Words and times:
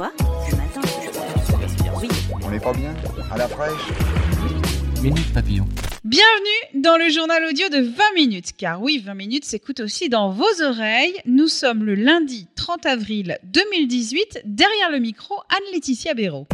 Quoi 0.00 0.12
Ce 0.48 0.56
matin 0.56 0.80
Oui. 2.00 2.08
On 2.42 2.50
n'est 2.50 2.58
pas 2.58 2.72
bien 2.72 2.94
À 3.30 3.36
la 3.36 3.46
fraîche 3.46 3.90
Minute 5.02 5.30
Papillon. 5.34 5.66
Bienvenue 6.04 6.82
dans 6.82 6.96
le 6.96 7.10
journal 7.10 7.44
audio 7.44 7.68
de 7.68 7.82
20 7.82 8.02
minutes, 8.14 8.56
car 8.56 8.80
oui, 8.80 9.02
20 9.04 9.12
minutes 9.12 9.44
s'écoute 9.44 9.80
aussi 9.80 10.08
dans 10.08 10.30
vos 10.30 10.62
oreilles. 10.62 11.20
Nous 11.26 11.48
sommes 11.48 11.84
le 11.84 11.94
lundi 11.94 12.48
30 12.54 12.86
avril 12.86 13.36
2018, 13.44 14.40
derrière 14.46 14.90
le 14.90 15.00
micro, 15.00 15.34
Anne-Laetitia 15.50 16.14
Béraud. 16.14 16.46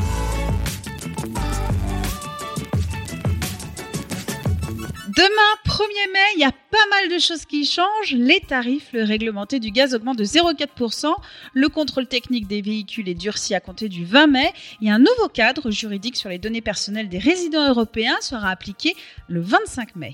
Demain, 5.16 5.28
1er 5.64 6.12
mai, 6.12 6.18
il 6.34 6.40
y 6.40 6.44
a 6.44 6.52
pas 6.52 6.76
mal 6.90 7.08
de 7.08 7.18
choses 7.18 7.46
qui 7.46 7.64
changent. 7.64 8.12
Les 8.12 8.38
tarifs, 8.40 8.90
le 8.92 9.02
réglementé 9.02 9.60
du 9.60 9.70
gaz 9.70 9.94
augmente 9.94 10.18
de 10.18 10.24
0,4%. 10.24 11.06
Le 11.54 11.68
contrôle 11.70 12.06
technique 12.06 12.46
des 12.46 12.60
véhicules 12.60 13.08
est 13.08 13.14
durci 13.14 13.54
à 13.54 13.60
compter 13.60 13.88
du 13.88 14.04
20 14.04 14.26
mai. 14.26 14.52
Et 14.82 14.90
un 14.90 14.98
nouveau 14.98 15.28
cadre 15.32 15.70
juridique 15.70 16.16
sur 16.16 16.28
les 16.28 16.38
données 16.38 16.60
personnelles 16.60 17.08
des 17.08 17.18
résidents 17.18 17.66
européens 17.66 18.18
sera 18.20 18.50
appliqué 18.50 18.94
le 19.28 19.40
25 19.40 19.96
mai. 19.96 20.12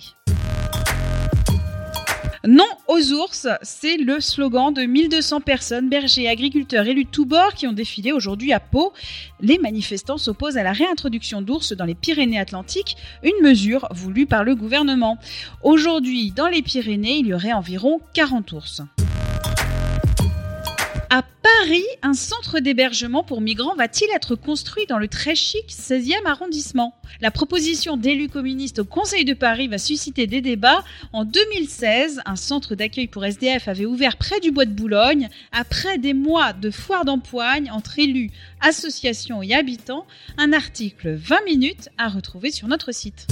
Non 2.44 2.66
aux 2.88 3.12
ours, 3.12 3.46
c'est 3.62 3.96
le 3.96 4.20
slogan 4.20 4.74
de 4.74 4.82
1200 4.82 5.42
personnes, 5.42 5.88
bergers, 5.88 6.28
agriculteurs, 6.28 6.88
élus 6.88 7.04
de 7.04 7.08
tous 7.08 7.24
bords 7.24 7.54
qui 7.54 7.68
ont 7.68 7.72
défilé 7.72 8.10
aujourd'hui 8.10 8.52
à 8.52 8.58
Pau. 8.58 8.92
Les 9.40 9.58
manifestants 9.58 10.18
s'opposent 10.18 10.56
à 10.56 10.64
la 10.64 10.72
réintroduction 10.72 11.40
d'ours 11.40 11.72
dans 11.72 11.84
les 11.84 11.94
Pyrénées-Atlantiques, 11.94 12.96
une 13.22 13.46
mesure 13.46 13.86
voulue 13.92 14.26
par 14.26 14.42
le 14.42 14.56
gouvernement. 14.56 15.18
Aujourd'hui, 15.62 16.32
dans 16.32 16.48
les 16.48 16.62
Pyrénées, 16.62 17.18
il 17.18 17.28
y 17.28 17.34
aurait 17.34 17.52
environ 17.52 18.00
40 18.12 18.50
ours. 18.52 18.82
À 21.14 21.20
Paris, 21.20 21.84
un 22.00 22.14
centre 22.14 22.58
d'hébergement 22.58 23.22
pour 23.22 23.42
migrants 23.42 23.74
va-t-il 23.74 24.08
être 24.16 24.34
construit 24.34 24.86
dans 24.86 24.96
le 24.96 25.08
très 25.08 25.34
chic 25.34 25.66
16e 25.68 26.24
arrondissement? 26.24 26.94
La 27.20 27.30
proposition 27.30 27.98
d'élus 27.98 28.30
communistes 28.30 28.78
au 28.78 28.86
Conseil 28.86 29.26
de 29.26 29.34
Paris 29.34 29.68
va 29.68 29.76
susciter 29.76 30.26
des 30.26 30.40
débats. 30.40 30.82
En 31.12 31.26
2016, 31.26 32.22
un 32.24 32.36
centre 32.36 32.74
d'accueil 32.76 33.08
pour 33.08 33.26
SDF 33.26 33.68
avait 33.68 33.84
ouvert 33.84 34.16
près 34.16 34.40
du 34.40 34.52
bois 34.52 34.64
de 34.64 34.72
Boulogne. 34.72 35.28
Après 35.52 35.98
des 35.98 36.14
mois 36.14 36.54
de 36.54 36.70
foire 36.70 37.04
d'empoigne 37.04 37.70
entre 37.70 37.98
élus, 37.98 38.30
associations 38.62 39.42
et 39.42 39.52
habitants, 39.52 40.06
un 40.38 40.54
article 40.54 41.12
20 41.12 41.44
minutes 41.44 41.90
à 41.98 42.08
retrouver 42.08 42.50
sur 42.50 42.68
notre 42.68 42.90
site. 42.92 43.26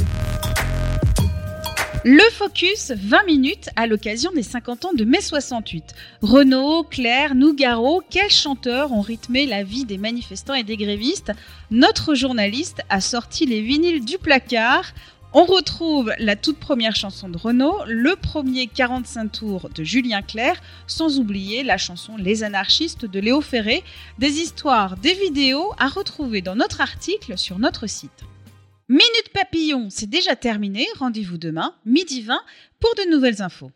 Le 2.03 2.23
focus 2.33 2.93
20 2.97 3.27
minutes 3.27 3.69
à 3.77 3.87
l'occasion 3.87 4.33
des 4.33 4.43
50 4.43 4.87
ans 4.87 4.93
de 4.95 5.05
mai 5.05 5.20
68. 5.20 5.95
Renaud, 6.23 6.83
Claire, 6.84 7.34
Nougaro, 7.34 8.03
quels 8.09 8.31
chanteurs 8.31 8.91
ont 8.93 9.03
rythmé 9.03 9.45
la 9.45 9.65
vie 9.65 9.84
des 9.84 9.98
manifestants 9.98 10.55
et 10.55 10.62
des 10.62 10.78
grévistes? 10.78 11.31
Notre 11.71 12.15
journaliste 12.15 12.81
a 12.89 13.03
sorti 13.03 13.45
les 13.45 13.61
vinyles 13.61 14.03
du 14.03 14.17
placard. 14.17 14.95
On 15.34 15.45
retrouve 15.45 16.11
la 16.19 16.37
toute 16.37 16.56
première 16.56 16.97
chanson 16.97 17.28
de 17.28 17.37
Renaud, 17.37 17.77
le 17.87 18.17
premier 18.17 18.67
45 18.67 19.28
tours 19.31 19.69
de 19.69 19.84
Julien 19.84 20.22
Clerc, 20.22 20.56
sans 20.87 21.19
oublier 21.19 21.62
la 21.65 21.77
chanson 21.77 22.17
Les 22.17 22.44
anarchistes 22.44 23.05
de 23.05 23.21
Léo 23.21 23.43
Ferré, 23.43 23.84
des 24.19 24.38
histoires, 24.38 24.97
des 24.97 25.12
vidéos 25.12 25.71
à 25.78 25.88
retrouver 25.88 26.41
dans 26.41 26.56
notre 26.56 26.81
article 26.81 27.37
sur 27.37 27.59
notre 27.59 27.87
site. 27.87 28.25
Minute 28.91 29.31
Papillon, 29.33 29.87
c'est 29.89 30.11
déjà 30.11 30.34
terminé. 30.34 30.84
Rendez-vous 30.99 31.39
demain, 31.39 31.77
midi 31.87 32.23
20, 32.23 32.41
pour 32.81 32.93
de 32.97 33.09
nouvelles 33.09 33.41
infos. 33.41 33.71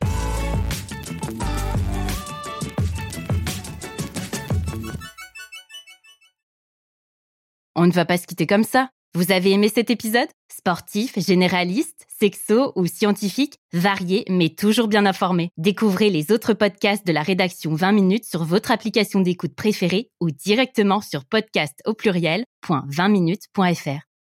On 7.76 7.86
ne 7.86 7.92
va 7.92 8.04
pas 8.04 8.18
se 8.18 8.26
quitter 8.26 8.48
comme 8.48 8.64
ça. 8.64 8.90
Vous 9.14 9.30
avez 9.30 9.52
aimé 9.52 9.70
cet 9.72 9.88
épisode? 9.88 10.26
Sportif, 10.52 11.16
généraliste, 11.16 12.08
sexo 12.08 12.72
ou 12.74 12.86
scientifique, 12.86 13.60
varié 13.72 14.24
mais 14.28 14.48
toujours 14.48 14.88
bien 14.88 15.06
informé. 15.06 15.50
Découvrez 15.58 16.10
les 16.10 16.32
autres 16.32 16.54
podcasts 16.54 17.06
de 17.06 17.12
la 17.12 17.22
rédaction 17.22 17.72
20 17.72 17.92
minutes 17.92 18.24
sur 18.24 18.42
votre 18.42 18.72
application 18.72 19.20
d'écoute 19.20 19.54
préférée 19.54 20.08
ou 20.20 20.32
directement 20.32 21.00
sur 21.00 21.24
podcast 21.24 21.80
au 21.86 21.94
pluriel.20minutes.fr. 21.94 24.13